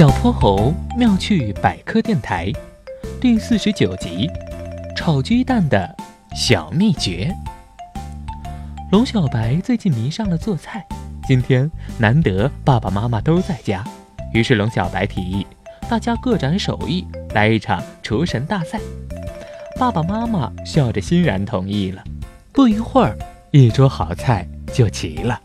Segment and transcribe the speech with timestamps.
[0.00, 2.50] 小泼猴妙趣百科电台
[3.20, 4.26] 第四十九集：
[4.96, 5.94] 炒鸡蛋的
[6.34, 7.30] 小秘诀。
[8.90, 10.86] 龙小白最近迷上了做菜，
[11.28, 13.84] 今天难得爸爸妈妈都在家，
[14.32, 15.46] 于是龙小白提议
[15.86, 18.80] 大家各展手艺，来一场厨神大赛。
[19.78, 22.02] 爸爸妈妈笑着欣然同意了。
[22.54, 23.18] 不一会儿，
[23.50, 25.38] 一桌好菜就齐了。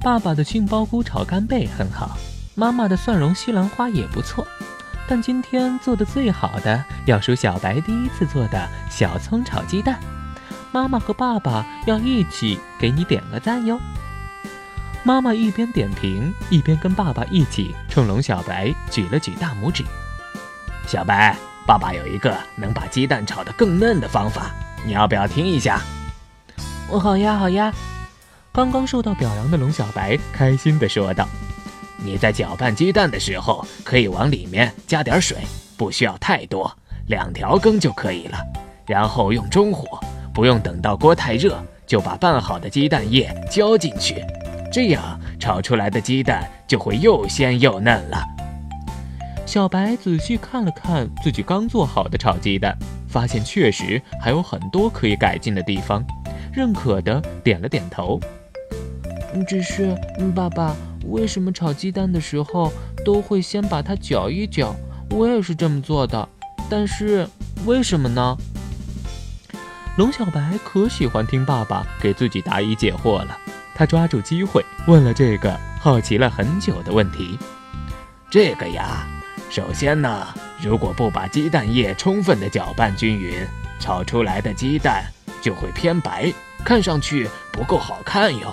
[0.00, 2.16] 爸爸的杏鲍菇炒干贝很好。
[2.56, 4.46] 妈妈的蒜蓉西兰花也不错，
[5.08, 9.98] 但今天做的最好的要数小白第一次做的小葱炒鸡蛋。
[10.70, 13.80] 妈妈和爸爸要一起给你点个赞哟。
[15.02, 19.84] 妈妈一边点评，一边跟爸爸一起冲龙小白举了举大拇指。
[20.86, 21.36] 小白，
[21.66, 24.52] 爸爸有一个能把鸡蛋炒得更嫩的方法，
[24.86, 25.80] 你要不要听一下？
[26.88, 27.72] 我，好呀，好呀。
[28.52, 31.28] 刚刚受到表扬的龙小白开心地说道。
[31.96, 35.38] 你在搅拌鸡蛋的时候，可以往里面加点水，
[35.76, 36.70] 不需要太多，
[37.06, 38.38] 两条羹就可以了。
[38.86, 39.98] 然后用中火，
[40.34, 44.22] 不用等到锅太热，就把拌好的鸡蛋液浇进去，
[44.70, 48.22] 这样炒出来的鸡蛋就会又鲜又嫩了。
[49.46, 52.76] 小白仔细看了看自己刚做好的炒鸡蛋，
[53.08, 56.04] 发现确实还有很多可以改进的地方，
[56.52, 58.20] 认可的点了点头。
[59.42, 59.96] 只是，
[60.34, 60.76] 爸爸。
[61.06, 62.72] 为什么炒鸡蛋的时候
[63.04, 64.74] 都会先把它搅一搅？
[65.10, 66.26] 我也是这么做的，
[66.70, 67.28] 但是
[67.66, 68.36] 为什么呢？
[69.98, 73.36] 龙小白可喜欢听爸爸给自己答疑解惑了，
[73.74, 77.38] 他抓住机会问了这个好奇了很久的问题。
[78.30, 79.06] 这个呀，
[79.50, 80.26] 首先呢，
[80.62, 83.46] 如果不把鸡蛋液充分的搅拌均匀，
[83.78, 85.04] 炒出来的鸡蛋
[85.42, 86.32] 就会偏白，
[86.64, 88.52] 看上去不够好看哟。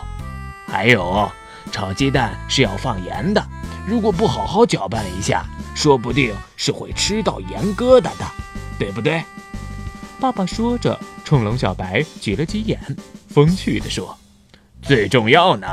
[0.71, 1.29] 还有。
[1.71, 3.45] 炒鸡蛋是要放盐的，
[3.85, 8.25] 如果不好好搅拌一下，说不定是会吃到盐疙瘩的，
[8.79, 9.23] 对不对？
[10.19, 12.79] 爸爸说着，冲龙小白挤了挤眼，
[13.27, 14.17] 风趣地说
[14.81, 15.67] ：“最重要呢，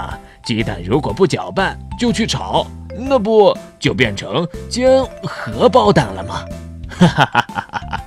[0.45, 2.67] 鸡蛋如果不搅拌就去炒，
[2.97, 6.45] 那不就变成煎荷包蛋了吗？”
[6.89, 8.01] 哈哈哈哈哈哈！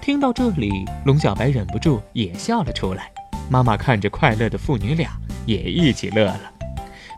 [0.00, 3.10] 听到这里，龙小白忍不住也笑了出来。
[3.48, 5.10] 妈妈看着快乐的父女俩，
[5.50, 6.40] 也一起乐了。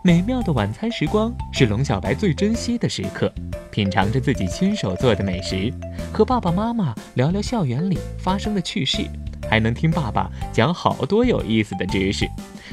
[0.03, 3.31] 美妙的晚餐时光是龙小白最珍惜的时刻，
[3.71, 5.71] 品尝着自己亲手做的美食，
[6.13, 9.05] 和爸爸妈妈聊聊校园里发生的趣事，
[9.51, 12.27] 还能听爸爸讲好多有意思的知识，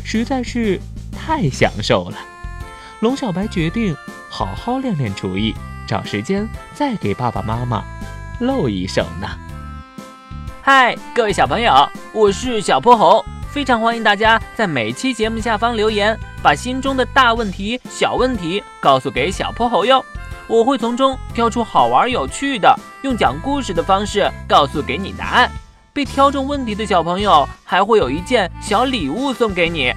[0.06, 0.80] 实在是
[1.12, 2.18] 太享受了。
[3.02, 3.94] 龙小白决定
[4.30, 5.54] 好好练练厨艺，
[5.86, 7.84] 找时间再给爸爸妈妈
[8.40, 9.28] 露一手呢。
[10.62, 11.74] 嗨，各位小朋友，
[12.14, 13.24] 我是小泼猴。
[13.52, 20.06] 非常欢迎大家在每期节目下方留言，把心中的大问题、小问题告诉给小泼猴哟，
[20.48, 25.50] 我会从中挑出好玩有趣的，用讲故事的方式告诉给你答案。
[25.92, 29.92] 被挑中问题的小朋友还会有一件小礼物送给你。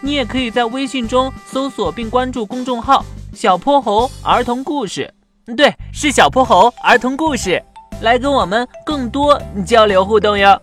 [0.00, 5.14] 你也可以在微信中搜索并关注公众号“小泼猴儿童故事”，
[5.56, 7.62] 对，是小泼猴儿童故事，
[8.02, 10.60] 来跟我们更多交流互动哟。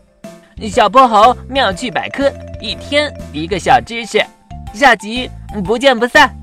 [0.65, 4.19] 小泼猴妙趣百科，一天一个小知识，
[4.73, 5.29] 下集
[5.63, 6.35] 不见不散。